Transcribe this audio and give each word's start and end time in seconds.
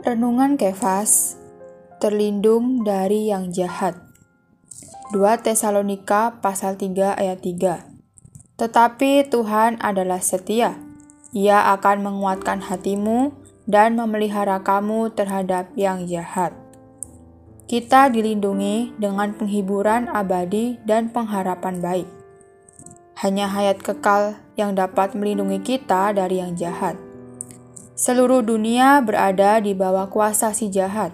Renungan 0.00 0.56
Kefas 0.56 1.36
terlindung 2.00 2.88
dari 2.88 3.28
yang 3.28 3.52
jahat. 3.52 4.00
2 5.12 5.20
Tesalonika 5.44 6.40
pasal 6.40 6.80
3 6.80 7.20
ayat 7.20 7.44
3. 7.44 7.84
Tetapi 8.56 9.28
Tuhan 9.28 9.76
adalah 9.76 10.24
setia. 10.24 10.80
Ia 11.36 11.76
akan 11.76 12.00
menguatkan 12.00 12.64
hatimu 12.64 13.36
dan 13.68 14.00
memelihara 14.00 14.64
kamu 14.64 15.12
terhadap 15.12 15.68
yang 15.76 16.08
jahat. 16.08 16.56
Kita 17.68 18.08
dilindungi 18.08 18.96
dengan 18.96 19.36
penghiburan 19.36 20.08
abadi 20.08 20.80
dan 20.88 21.12
pengharapan 21.12 21.76
baik. 21.84 22.08
Hanya 23.20 23.52
hayat 23.52 23.84
kekal 23.84 24.40
yang 24.56 24.72
dapat 24.72 25.12
melindungi 25.12 25.60
kita 25.60 26.16
dari 26.16 26.40
yang 26.40 26.56
jahat. 26.56 27.09
Seluruh 28.00 28.40
dunia 28.40 29.04
berada 29.04 29.60
di 29.60 29.76
bawah 29.76 30.08
kuasa 30.08 30.56
si 30.56 30.72
jahat, 30.72 31.12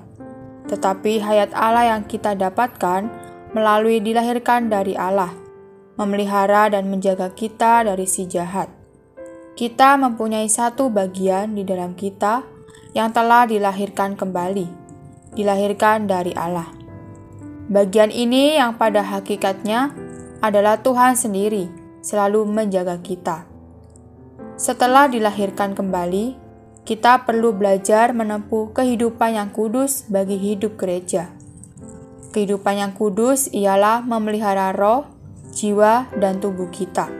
tetapi 0.70 1.18
hayat 1.18 1.50
Allah 1.50 1.90
yang 1.90 2.06
kita 2.06 2.38
dapatkan 2.38 3.10
melalui 3.50 3.98
dilahirkan 3.98 4.70
dari 4.70 4.94
Allah, 4.94 5.34
memelihara 5.98 6.70
dan 6.70 6.86
menjaga 6.86 7.34
kita 7.34 7.82
dari 7.82 8.06
si 8.06 8.30
jahat. 8.30 8.70
Kita 9.58 9.98
mempunyai 9.98 10.46
satu 10.46 10.86
bagian 10.86 11.58
di 11.58 11.66
dalam 11.66 11.98
kita 11.98 12.46
yang 12.94 13.10
telah 13.10 13.50
dilahirkan 13.50 14.14
kembali, 14.14 14.70
dilahirkan 15.34 16.06
dari 16.06 16.38
Allah. 16.38 16.70
Bagian 17.66 18.14
ini 18.14 18.62
yang 18.62 18.78
pada 18.78 19.02
hakikatnya 19.02 19.90
adalah 20.38 20.78
Tuhan 20.78 21.18
sendiri 21.18 21.66
selalu 21.98 22.46
menjaga 22.46 23.02
kita. 23.02 23.42
Setelah 24.54 25.10
dilahirkan 25.10 25.74
kembali, 25.74 26.45
kita 26.86 27.26
perlu 27.26 27.50
belajar 27.50 28.14
menempuh 28.14 28.70
kehidupan 28.70 29.34
yang 29.34 29.50
kudus 29.50 30.06
bagi 30.06 30.38
hidup 30.38 30.78
gereja. 30.78 31.34
Kehidupan 32.30 32.78
yang 32.78 32.92
kudus 32.94 33.50
ialah 33.50 34.06
memelihara 34.06 34.70
roh, 34.70 35.10
jiwa, 35.50 36.06
dan 36.14 36.38
tubuh 36.38 36.70
kita. 36.70 37.10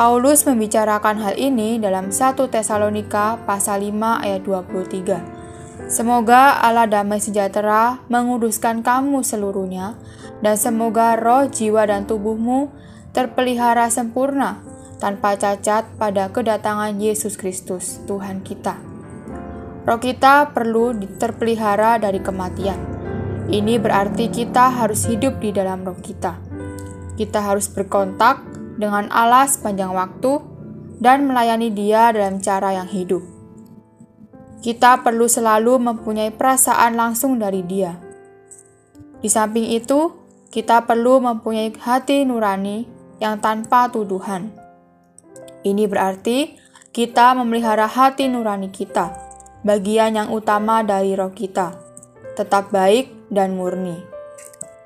Paulus 0.00 0.48
membicarakan 0.48 1.20
hal 1.20 1.36
ini 1.36 1.76
dalam 1.76 2.08
1 2.08 2.40
Tesalonika 2.48 3.36
pasal 3.44 3.84
5 3.84 4.24
ayat 4.24 4.40
23. 4.40 5.92
Semoga 5.92 6.56
Allah 6.64 6.88
damai 6.88 7.20
sejahtera 7.20 8.00
menguduskan 8.08 8.80
kamu 8.80 9.28
seluruhnya, 9.28 10.00
dan 10.40 10.56
semoga 10.56 11.20
roh, 11.20 11.44
jiwa, 11.44 11.84
dan 11.84 12.08
tubuhmu 12.08 12.72
terpelihara 13.12 13.92
sempurna 13.92 14.77
tanpa 14.98 15.38
cacat 15.38 15.86
pada 15.96 16.28
kedatangan 16.28 16.98
Yesus 16.98 17.38
Kristus, 17.38 18.02
Tuhan 18.04 18.42
kita. 18.42 18.78
Roh 19.88 19.96
kita 20.02 20.52
perlu 20.52 20.92
terpelihara 21.16 21.96
dari 21.96 22.20
kematian. 22.20 22.76
Ini 23.48 23.80
berarti 23.80 24.28
kita 24.28 24.68
harus 24.68 25.08
hidup 25.08 25.40
di 25.40 25.54
dalam 25.54 25.80
roh 25.80 25.96
kita. 25.96 26.36
Kita 27.16 27.40
harus 27.40 27.72
berkontak 27.72 28.44
dengan 28.76 29.08
Allah 29.08 29.48
sepanjang 29.48 29.88
waktu 29.96 30.44
dan 31.00 31.24
melayani 31.24 31.72
Dia 31.72 32.12
dalam 32.12 32.44
cara 32.44 32.76
yang 32.76 32.90
hidup. 32.90 33.24
Kita 34.60 35.00
perlu 35.00 35.24
selalu 35.24 35.80
mempunyai 35.80 36.34
perasaan 36.34 36.98
langsung 36.98 37.40
dari 37.40 37.64
Dia. 37.64 37.96
Di 39.24 39.30
samping 39.30 39.72
itu, 39.72 40.12
kita 40.52 40.84
perlu 40.84 41.22
mempunyai 41.22 41.72
hati 41.80 42.28
nurani 42.28 42.84
yang 43.24 43.40
tanpa 43.40 43.88
tuduhan 43.88 44.67
ini 45.70 45.84
berarti 45.84 46.56
kita 46.90 47.36
memelihara 47.36 47.86
hati 47.86 48.26
nurani 48.26 48.72
kita, 48.72 49.12
bagian 49.62 50.16
yang 50.16 50.28
utama 50.32 50.80
dari 50.82 51.14
roh 51.14 51.30
kita, 51.30 51.76
tetap 52.34 52.72
baik 52.72 53.12
dan 53.28 53.54
murni. 53.54 54.00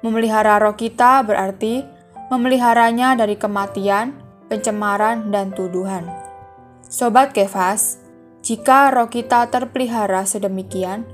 Memelihara 0.02 0.58
roh 0.58 0.74
kita 0.74 1.22
berarti 1.22 1.86
memeliharanya 2.28 3.14
dari 3.14 3.38
kematian, 3.38 4.18
pencemaran, 4.50 5.30
dan 5.30 5.54
tuduhan. 5.54 6.10
Sobat 6.84 7.32
Kefas, 7.32 8.02
jika 8.42 8.90
roh 8.90 9.06
kita 9.06 9.46
terpelihara 9.48 10.26
sedemikian, 10.26 11.06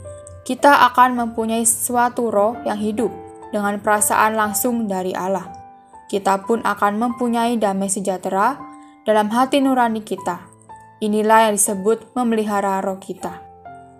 kita 0.49 0.89
akan 0.89 1.15
mempunyai 1.15 1.69
suatu 1.69 2.33
roh 2.33 2.57
yang 2.65 2.81
hidup 2.81 3.13
dengan 3.53 3.77
perasaan 3.79 4.33
langsung 4.33 4.89
dari 4.89 5.13
Allah. 5.13 5.53
Kita 6.09 6.41
pun 6.49 6.65
akan 6.65 6.97
mempunyai 6.97 7.61
damai 7.61 7.93
sejahtera 7.93 8.57
dalam 9.09 9.33
hati 9.33 9.65
nurani 9.65 10.05
kita. 10.05 10.45
Inilah 11.01 11.49
yang 11.49 11.57
disebut 11.57 12.13
memelihara 12.13 12.77
roh 12.85 13.01
kita. 13.01 13.41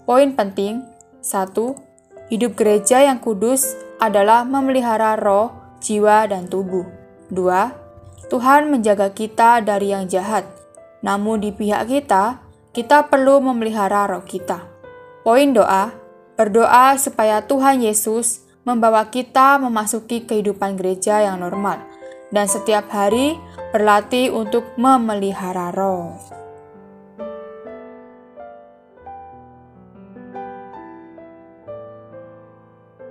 Poin 0.05 0.37
penting, 0.37 0.85
satu, 1.25 1.81
hidup 2.29 2.61
gereja 2.61 3.01
yang 3.01 3.17
kudus 3.17 3.73
adalah 3.97 4.45
memelihara 4.45 5.17
roh, 5.17 5.49
jiwa, 5.81 6.29
dan 6.29 6.45
tubuh. 6.53 6.85
Dua, 7.33 7.73
Tuhan 8.29 8.69
menjaga 8.69 9.09
kita 9.17 9.65
dari 9.65 9.97
yang 9.97 10.05
jahat. 10.13 10.45
Namun 11.01 11.41
di 11.41 11.57
pihak 11.57 11.89
kita, 11.89 12.45
kita 12.77 13.09
perlu 13.09 13.41
memelihara 13.41 14.05
roh 14.13 14.29
kita. 14.29 14.61
Poin 15.25 15.57
doa, 15.57 15.89
berdoa 16.37 17.01
supaya 17.01 17.41
Tuhan 17.41 17.81
Yesus 17.81 18.45
membawa 18.69 19.09
kita 19.09 19.57
memasuki 19.57 20.29
kehidupan 20.29 20.77
gereja 20.77 21.25
yang 21.25 21.41
normal 21.41 21.98
dan 22.33 22.47
setiap 22.49 22.89
hari 22.93 23.37
berlatih 23.73 24.33
untuk 24.33 24.65
memelihara 24.77 25.73
roh. 25.73 26.17